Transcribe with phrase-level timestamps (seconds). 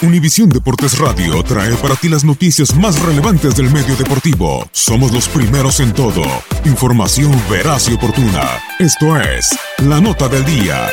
[0.00, 4.64] Univisión Deportes Radio trae para ti las noticias más relevantes del medio deportivo.
[4.70, 6.22] Somos los primeros en todo.
[6.64, 8.44] Información veraz y oportuna.
[8.78, 10.86] Esto es La Nota del Día.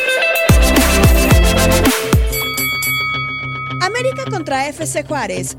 [3.80, 5.56] América contra FC Juárez.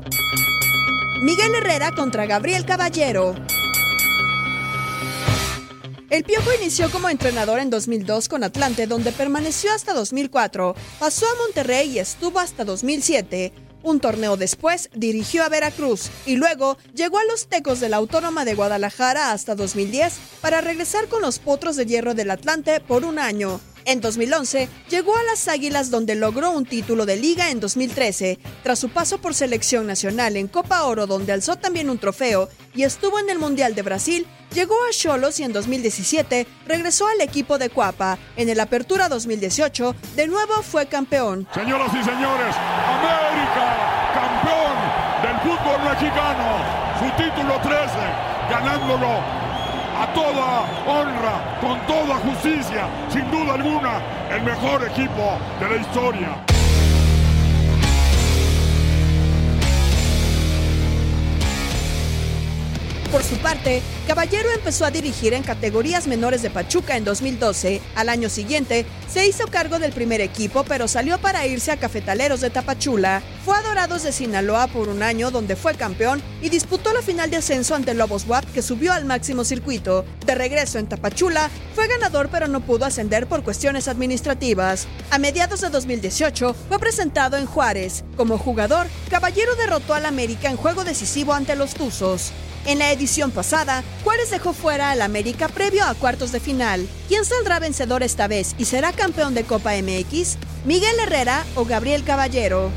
[1.21, 3.33] Miguel Herrera contra Gabriel Caballero.
[6.17, 11.35] El Piojo inició como entrenador en 2002 con Atlante, donde permaneció hasta 2004, pasó a
[11.45, 13.53] Monterrey y estuvo hasta 2007.
[13.83, 18.45] Un torneo después dirigió a Veracruz y luego llegó a los Tecos de la Autónoma
[18.45, 23.19] de Guadalajara hasta 2010 para regresar con los Potros de Hierro del Atlante por un
[23.19, 23.61] año.
[23.87, 28.79] En 2011 llegó a las Águilas donde logró un título de liga en 2013, tras
[28.79, 33.17] su paso por selección nacional en Copa Oro donde alzó también un trofeo y estuvo
[33.19, 37.71] en el Mundial de Brasil, llegó a Cholos y en 2017 regresó al equipo de
[37.71, 38.19] Cuapa.
[38.35, 41.47] En el Apertura 2018 de nuevo fue campeón.
[41.55, 42.55] Señoras y señores,
[42.87, 44.77] América, campeón
[45.23, 46.45] del fútbol mexicano,
[46.99, 47.77] su título 13,
[48.51, 49.07] ganándolo
[49.97, 56.56] a toda honra, con toda justicia, sin duda alguna, el mejor equipo de la historia.
[63.17, 67.81] Por su parte, Caballero empezó a dirigir en categorías menores de Pachuca en 2012.
[67.95, 72.41] Al año siguiente, se hizo cargo del primer equipo, pero salió para irse a Cafetaleros
[72.41, 73.23] de Tapachula.
[73.43, 77.31] Fue a Dorados de Sinaloa por un año, donde fue campeón y disputó la final
[77.31, 80.05] de ascenso ante Lobos WAP, que subió al máximo circuito.
[80.23, 84.85] De regreso en Tapachula, fue ganador, pero no pudo ascender por cuestiones administrativas.
[85.09, 88.03] A mediados de 2018, fue presentado en Juárez.
[88.15, 92.31] Como jugador, Caballero derrotó al América en juego decisivo ante los Tuzos.
[92.67, 96.85] En la edición pasada, Juárez dejó fuera al América previo a cuartos de final.
[97.07, 100.37] ¿Quién saldrá vencedor esta vez y será campeón de Copa MX?
[100.65, 102.69] ¿Miguel Herrera o Gabriel Caballero?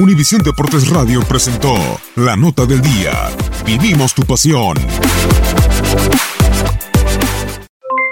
[0.00, 1.72] Univisión Deportes Radio presentó
[2.16, 3.12] la nota del día.
[3.64, 4.76] Vivimos tu pasión.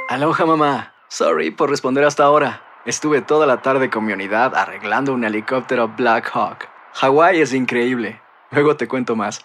[0.09, 0.95] Aloha mamá.
[1.09, 2.63] Sorry por responder hasta ahora.
[2.87, 6.69] Estuve toda la tarde con mi unidad arreglando un helicóptero Black Hawk.
[6.93, 8.21] Hawái es increíble.
[8.53, 9.45] Luego te cuento más.